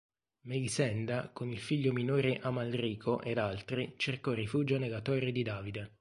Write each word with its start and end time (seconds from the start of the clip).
Melisenda 0.47 1.29
con 1.31 1.51
il 1.51 1.59
figlio 1.59 1.93
minore 1.93 2.39
Amalrico 2.39 3.21
ed 3.21 3.37
altri 3.37 3.93
cercò 3.97 4.31
rifugio 4.31 4.79
nella 4.79 4.99
Torre 4.99 5.31
di 5.31 5.43
Davide. 5.43 5.89